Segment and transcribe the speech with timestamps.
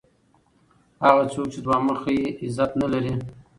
[1.05, 3.13] هغه څوک چي دوه مخی يي؛ عزت نه لري.